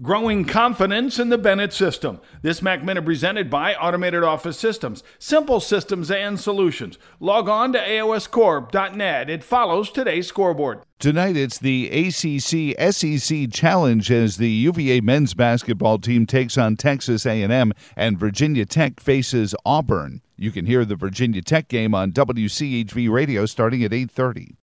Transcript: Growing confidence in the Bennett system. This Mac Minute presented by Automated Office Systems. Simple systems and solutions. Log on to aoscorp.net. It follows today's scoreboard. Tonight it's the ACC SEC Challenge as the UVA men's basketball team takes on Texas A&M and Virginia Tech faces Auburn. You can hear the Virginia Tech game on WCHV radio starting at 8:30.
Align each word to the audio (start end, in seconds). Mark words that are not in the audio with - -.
Growing 0.00 0.44
confidence 0.44 1.18
in 1.18 1.28
the 1.28 1.36
Bennett 1.36 1.72
system. 1.72 2.20
This 2.40 2.62
Mac 2.62 2.84
Minute 2.84 3.04
presented 3.04 3.50
by 3.50 3.74
Automated 3.74 4.22
Office 4.22 4.56
Systems. 4.56 5.02
Simple 5.18 5.58
systems 5.58 6.08
and 6.08 6.38
solutions. 6.38 6.98
Log 7.18 7.48
on 7.48 7.72
to 7.72 7.80
aoscorp.net. 7.80 9.28
It 9.28 9.42
follows 9.42 9.90
today's 9.90 10.28
scoreboard. 10.28 10.84
Tonight 11.00 11.36
it's 11.36 11.58
the 11.58 11.88
ACC 11.88 12.78
SEC 12.94 13.50
Challenge 13.50 14.08
as 14.12 14.36
the 14.36 14.48
UVA 14.48 15.00
men's 15.00 15.34
basketball 15.34 15.98
team 15.98 16.26
takes 16.26 16.56
on 16.56 16.76
Texas 16.76 17.26
A&M 17.26 17.72
and 17.96 18.16
Virginia 18.16 18.66
Tech 18.66 19.00
faces 19.00 19.52
Auburn. 19.66 20.22
You 20.36 20.52
can 20.52 20.66
hear 20.66 20.84
the 20.84 20.94
Virginia 20.94 21.42
Tech 21.42 21.66
game 21.66 21.92
on 21.92 22.12
WCHV 22.12 23.10
radio 23.10 23.46
starting 23.46 23.82
at 23.82 23.90
8:30. 23.90 24.58